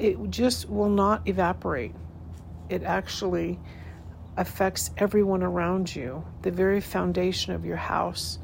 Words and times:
it 0.00 0.30
just 0.30 0.68
will 0.70 0.88
not 0.88 1.28
evaporate. 1.28 1.92
It 2.70 2.82
actually 2.82 3.58
affects 4.38 4.90
everyone 4.96 5.42
around 5.42 5.94
you, 5.94 6.24
the 6.40 6.50
very 6.50 6.80
foundation 6.80 7.52
of 7.52 7.66
your 7.66 7.76
house. 7.76 8.38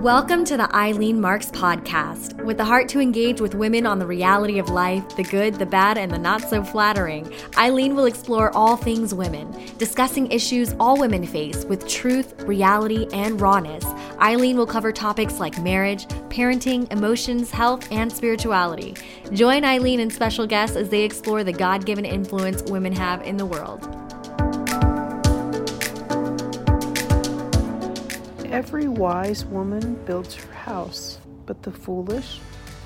Welcome 0.00 0.46
to 0.46 0.56
the 0.56 0.74
Eileen 0.74 1.20
Marx 1.20 1.50
podcast. 1.50 2.42
With 2.44 2.56
the 2.56 2.64
heart 2.64 2.88
to 2.90 3.00
engage 3.00 3.42
with 3.42 3.54
women 3.54 3.84
on 3.84 3.98
the 3.98 4.06
reality 4.06 4.58
of 4.58 4.70
life, 4.70 5.06
the 5.16 5.24
good, 5.24 5.56
the 5.56 5.66
bad, 5.66 5.98
and 5.98 6.10
the 6.10 6.18
not 6.18 6.40
so 6.40 6.64
flattering, 6.64 7.30
Eileen 7.58 7.94
will 7.96 8.06
explore 8.06 8.56
all 8.56 8.76
things 8.76 9.12
women, 9.12 9.54
discussing 9.76 10.30
issues 10.32 10.74
all 10.80 10.98
women 10.98 11.26
face 11.26 11.66
with 11.66 11.86
truth, 11.86 12.40
reality, 12.44 13.06
and 13.12 13.38
rawness. 13.40 13.84
Eileen 14.20 14.56
will 14.56 14.66
cover 14.66 14.90
topics 14.90 15.38
like 15.38 15.60
marriage, 15.62 16.06
parenting, 16.28 16.90
emotions, 16.92 17.52
health, 17.52 17.86
and 17.92 18.12
spirituality. 18.12 18.96
Join 19.32 19.64
Eileen 19.64 20.00
and 20.00 20.12
special 20.12 20.44
guests 20.44 20.76
as 20.76 20.88
they 20.88 21.04
explore 21.04 21.44
the 21.44 21.52
God 21.52 21.86
given 21.86 22.04
influence 22.04 22.62
women 22.62 22.92
have 22.92 23.22
in 23.22 23.36
the 23.36 23.46
world. 23.46 23.84
Every 28.46 28.88
wise 28.88 29.44
woman 29.44 29.94
builds 30.04 30.34
her 30.34 30.52
house, 30.52 31.18
but 31.46 31.62
the 31.62 31.70
foolish 31.70 32.40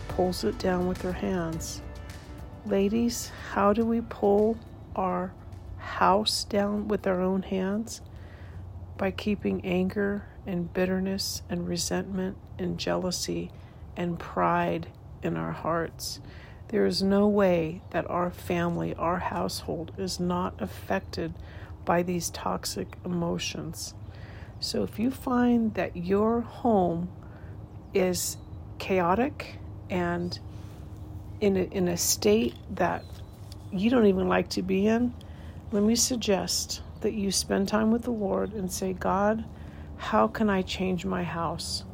pulls 0.08 0.44
it 0.44 0.58
down 0.58 0.86
with 0.86 1.00
her 1.00 1.12
hands. 1.12 1.80
Ladies, 2.66 3.32
how 3.52 3.72
do 3.72 3.86
we 3.86 4.02
pull 4.02 4.58
our 4.94 5.32
house 5.78 6.44
down 6.44 6.88
with 6.88 7.06
our 7.06 7.22
own 7.22 7.42
hands? 7.42 8.02
By 9.02 9.10
keeping 9.10 9.66
anger 9.66 10.26
and 10.46 10.72
bitterness 10.72 11.42
and 11.50 11.66
resentment 11.66 12.36
and 12.56 12.78
jealousy 12.78 13.50
and 13.96 14.16
pride 14.16 14.92
in 15.24 15.36
our 15.36 15.50
hearts. 15.50 16.20
There 16.68 16.86
is 16.86 17.02
no 17.02 17.26
way 17.26 17.82
that 17.90 18.08
our 18.08 18.30
family, 18.30 18.94
our 18.94 19.18
household, 19.18 19.90
is 19.98 20.20
not 20.20 20.54
affected 20.62 21.34
by 21.84 22.04
these 22.04 22.30
toxic 22.30 22.96
emotions. 23.04 23.94
So 24.60 24.84
if 24.84 25.00
you 25.00 25.10
find 25.10 25.74
that 25.74 25.96
your 25.96 26.42
home 26.42 27.10
is 27.92 28.36
chaotic 28.78 29.58
and 29.90 30.38
in 31.40 31.56
a, 31.56 31.62
in 31.62 31.88
a 31.88 31.96
state 31.96 32.54
that 32.76 33.04
you 33.72 33.90
don't 33.90 34.06
even 34.06 34.28
like 34.28 34.50
to 34.50 34.62
be 34.62 34.86
in, 34.86 35.12
let 35.72 35.82
me 35.82 35.96
suggest 35.96 36.82
that 37.02 37.12
you 37.12 37.30
spend 37.30 37.68
time 37.68 37.90
with 37.90 38.02
the 38.02 38.10
Lord 38.10 38.52
and 38.52 38.72
say, 38.72 38.92
God, 38.92 39.44
how 39.96 40.26
can 40.26 40.50
I 40.50 40.62
change 40.62 41.04
my 41.04 41.22
house? 41.22 41.84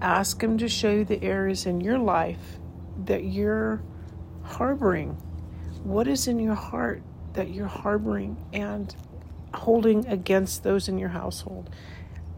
Ask 0.00 0.42
Him 0.42 0.58
to 0.58 0.68
show 0.68 0.90
you 0.90 1.04
the 1.04 1.22
areas 1.22 1.66
in 1.66 1.80
your 1.80 1.98
life 1.98 2.58
that 3.04 3.24
you're 3.24 3.82
harboring. 4.42 5.10
What 5.82 6.08
is 6.08 6.28
in 6.28 6.38
your 6.38 6.54
heart 6.54 7.02
that 7.34 7.50
you're 7.50 7.66
harboring? 7.66 8.36
And 8.52 8.94
holding 9.54 10.06
against 10.06 10.62
those 10.62 10.88
in 10.88 10.98
your 10.98 11.08
household. 11.08 11.70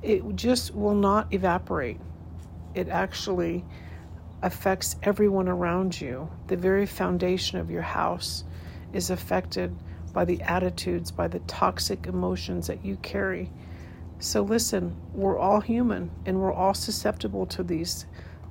It 0.02 0.36
just 0.36 0.74
will 0.74 0.94
not 0.94 1.32
evaporate. 1.32 2.00
It 2.74 2.88
actually 2.88 3.64
affects 4.42 4.96
everyone 5.02 5.48
around 5.48 6.00
you. 6.00 6.30
The 6.46 6.56
very 6.56 6.86
foundation 6.86 7.58
of 7.58 7.70
your 7.70 7.82
house 7.82 8.44
is 8.92 9.10
affected 9.10 9.76
by 10.18 10.24
the 10.24 10.42
attitudes, 10.42 11.12
by 11.12 11.28
the 11.28 11.38
toxic 11.46 12.08
emotions 12.08 12.66
that 12.66 12.84
you 12.84 12.96
carry. 12.96 13.48
So, 14.18 14.42
listen, 14.42 14.96
we're 15.14 15.38
all 15.38 15.60
human 15.60 16.10
and 16.26 16.40
we're 16.40 16.52
all 16.52 16.74
susceptible 16.74 17.46
to 17.46 17.62
these 17.62 18.04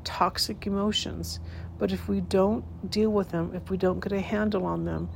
toxic 0.05 0.65
emotions. 0.65 1.41
But 1.77 1.91
if 1.91 2.07
we 2.07 2.21
don't 2.21 2.63
deal 2.89 3.09
with 3.09 3.31
them, 3.31 3.51
if 3.53 3.69
we 3.69 3.75
don't 3.75 3.99
get 3.99 4.13
a 4.13 4.21
handle 4.21 4.65
on 4.65 4.85
them, 4.85 5.09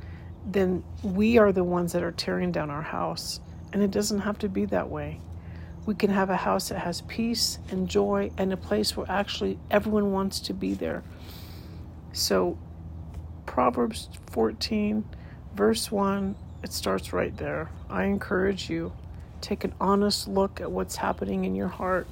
then 0.44 0.84
we 1.02 1.38
are 1.38 1.52
the 1.52 1.64
ones 1.64 1.94
that 1.94 2.02
are 2.02 2.12
tearing 2.12 2.52
down 2.52 2.68
our 2.68 2.82
house. 2.82 3.40
And 3.72 3.82
it 3.82 3.90
doesn't 3.90 4.18
have 4.18 4.38
to 4.40 4.50
be 4.50 4.66
that 4.66 4.90
way. 4.90 5.22
We 5.86 5.94
can 5.94 6.10
have 6.10 6.28
a 6.28 6.36
house 6.36 6.68
that 6.68 6.80
has 6.80 7.00
peace 7.00 7.60
and 7.70 7.88
joy 7.88 8.30
and 8.36 8.52
a 8.52 8.58
place 8.58 8.94
where 8.94 9.10
actually 9.10 9.58
everyone 9.70 10.12
wants 10.12 10.38
to 10.40 10.52
be 10.52 10.74
there. 10.74 11.02
So, 12.12 12.58
Proverbs 13.46 14.10
14, 14.32 15.02
verse 15.54 15.90
1, 15.90 16.34
it 16.62 16.72
starts 16.72 17.12
right 17.12 17.36
there. 17.36 17.70
I 17.90 18.04
encourage 18.04 18.70
you 18.70 18.92
take 19.40 19.64
an 19.64 19.74
honest 19.80 20.28
look 20.28 20.60
at 20.60 20.70
what's 20.70 20.96
happening 20.96 21.44
in 21.44 21.54
your 21.54 21.68
heart 21.68 22.06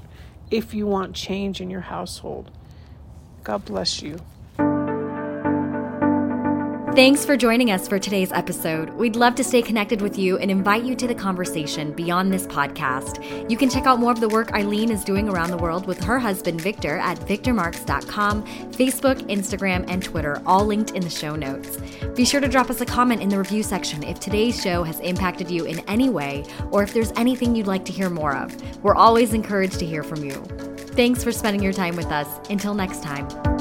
if 0.50 0.74
you 0.74 0.86
want 0.86 1.14
change 1.14 1.60
in 1.60 1.70
your 1.70 1.80
household. 1.80 2.50
God 3.44 3.64
bless 3.64 4.02
you. 4.02 4.18
Thanks 7.00 7.24
for 7.24 7.34
joining 7.34 7.70
us 7.70 7.88
for 7.88 7.98
today's 7.98 8.30
episode. 8.30 8.90
We'd 8.90 9.16
love 9.16 9.34
to 9.36 9.42
stay 9.42 9.62
connected 9.62 10.02
with 10.02 10.18
you 10.18 10.36
and 10.36 10.50
invite 10.50 10.84
you 10.84 10.94
to 10.96 11.06
the 11.06 11.14
conversation 11.14 11.92
beyond 11.92 12.30
this 12.30 12.46
podcast. 12.46 13.50
You 13.50 13.56
can 13.56 13.70
check 13.70 13.86
out 13.86 13.98
more 13.98 14.12
of 14.12 14.20
the 14.20 14.28
work 14.28 14.52
Eileen 14.52 14.90
is 14.90 15.02
doing 15.02 15.26
around 15.26 15.50
the 15.50 15.56
world 15.56 15.86
with 15.86 16.04
her 16.04 16.18
husband 16.18 16.60
Victor 16.60 16.98
at 16.98 17.18
victormarx.com, 17.20 18.42
Facebook, 18.72 19.16
Instagram, 19.30 19.86
and 19.88 20.02
Twitter, 20.02 20.42
all 20.44 20.66
linked 20.66 20.90
in 20.90 21.00
the 21.00 21.08
show 21.08 21.34
notes. 21.34 21.78
Be 22.14 22.26
sure 22.26 22.38
to 22.38 22.48
drop 22.48 22.68
us 22.68 22.82
a 22.82 22.86
comment 22.86 23.22
in 23.22 23.30
the 23.30 23.38
review 23.38 23.62
section 23.62 24.02
if 24.02 24.20
today's 24.20 24.60
show 24.60 24.82
has 24.82 25.00
impacted 25.00 25.50
you 25.50 25.64
in 25.64 25.78
any 25.88 26.10
way 26.10 26.44
or 26.70 26.82
if 26.82 26.92
there's 26.92 27.12
anything 27.16 27.56
you'd 27.56 27.66
like 27.66 27.86
to 27.86 27.92
hear 27.92 28.10
more 28.10 28.36
of. 28.36 28.54
We're 28.84 28.94
always 28.94 29.32
encouraged 29.32 29.78
to 29.78 29.86
hear 29.86 30.02
from 30.02 30.22
you. 30.22 30.32
Thanks 30.98 31.24
for 31.24 31.32
spending 31.32 31.62
your 31.62 31.72
time 31.72 31.96
with 31.96 32.08
us. 32.08 32.28
Until 32.50 32.74
next 32.74 33.02
time. 33.02 33.59